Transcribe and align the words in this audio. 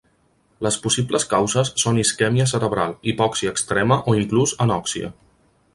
Les 0.67 0.77
possibles 0.85 1.25
causes 1.33 1.71
són 1.83 2.01
isquèmia 2.05 2.49
cerebral, 2.53 2.97
hipòxia 3.13 3.55
extrema 3.57 4.03
o 4.13 4.19
inclús 4.23 4.57
anòxia. 4.69 5.17